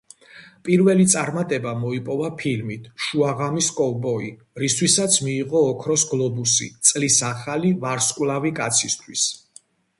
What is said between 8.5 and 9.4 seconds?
კაცისთვის.